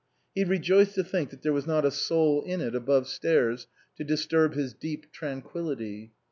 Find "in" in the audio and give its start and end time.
2.41-2.59